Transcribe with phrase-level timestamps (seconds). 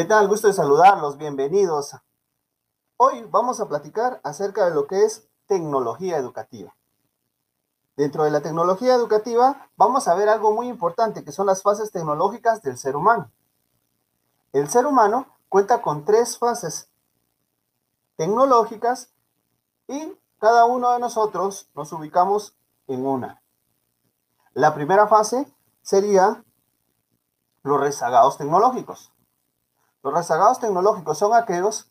[0.00, 0.28] ¿Qué tal?
[0.28, 1.94] Gusto de saludarlos, bienvenidos.
[2.96, 6.74] Hoy vamos a platicar acerca de lo que es tecnología educativa.
[7.98, 11.90] Dentro de la tecnología educativa vamos a ver algo muy importante que son las fases
[11.90, 13.30] tecnológicas del ser humano.
[14.54, 16.88] El ser humano cuenta con tres fases
[18.16, 19.12] tecnológicas
[19.86, 22.56] y cada uno de nosotros nos ubicamos
[22.86, 23.42] en una.
[24.54, 25.46] La primera fase
[25.82, 26.42] sería
[27.64, 29.12] los rezagados tecnológicos.
[30.02, 31.90] Los rezagados tecnológicos son aquellos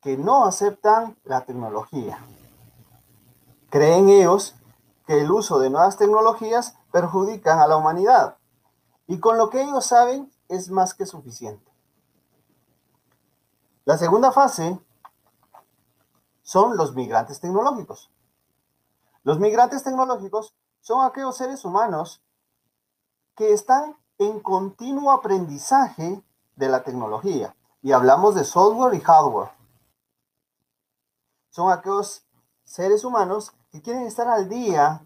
[0.00, 2.18] que no aceptan la tecnología.
[3.68, 4.54] Creen ellos
[5.06, 8.36] que el uso de nuevas tecnologías perjudican a la humanidad
[9.06, 11.70] y con lo que ellos saben es más que suficiente.
[13.84, 14.78] La segunda fase
[16.42, 18.10] son los migrantes tecnológicos.
[19.22, 22.22] Los migrantes tecnológicos son aquellos seres humanos
[23.36, 26.22] que están en continuo aprendizaje
[26.60, 27.56] de la tecnología.
[27.82, 29.50] Y hablamos de software y hardware.
[31.48, 32.24] Son aquellos
[32.62, 35.04] seres humanos que quieren estar al día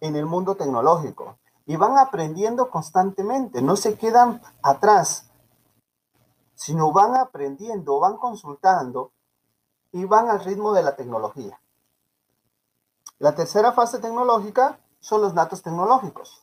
[0.00, 5.30] en el mundo tecnológico y van aprendiendo constantemente, no se quedan atrás,
[6.54, 9.12] sino van aprendiendo, van consultando
[9.92, 11.60] y van al ritmo de la tecnología.
[13.18, 16.42] La tercera fase tecnológica son los datos tecnológicos,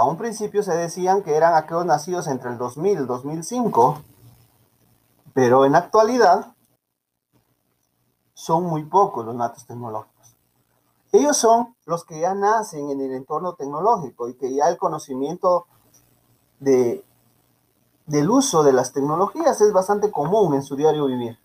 [0.00, 3.98] a un principio se decían que eran aquellos nacidos entre el 2000 y 2005,
[5.32, 6.54] pero en actualidad
[8.32, 10.36] son muy pocos los datos tecnológicos.
[11.12, 15.66] Ellos son los que ya nacen en el entorno tecnológico y que ya el conocimiento
[16.58, 17.04] de,
[18.06, 21.38] del uso de las tecnologías es bastante común en su diario vivir.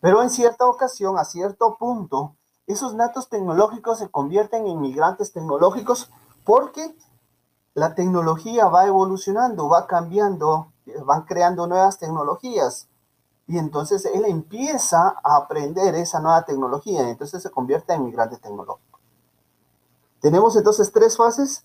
[0.00, 6.10] Pero en cierta ocasión, a cierto punto, esos datos tecnológicos se convierten en migrantes tecnológicos
[6.44, 6.94] porque
[7.74, 10.72] la tecnología va evolucionando, va cambiando,
[11.04, 12.88] van creando nuevas tecnologías.
[13.46, 18.38] Y entonces él empieza a aprender esa nueva tecnología y entonces se convierte en migrante
[18.38, 19.00] tecnológico.
[20.20, 21.64] Tenemos entonces tres fases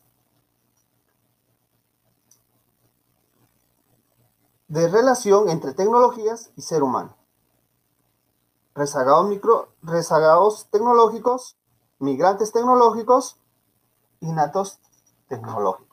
[4.67, 7.19] de relación entre tecnologías y ser humano
[8.79, 11.57] rezagados, micro, rezagados tecnológicos,
[11.99, 13.37] migrantes tecnológicos
[14.21, 14.79] y natos
[15.27, 15.88] tecnológicos.